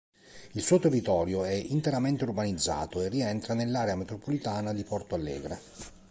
Il 0.53 0.63
suo 0.63 0.79
territorio 0.79 1.43
è 1.43 1.51
interamente 1.53 2.23
urbanizzato 2.23 3.01
e 3.01 3.07
rientra 3.07 3.53
nell'area 3.53 3.95
metropolitana 3.95 4.73
di 4.73 4.83
Porto 4.83 5.13
Alegre. 5.13 5.61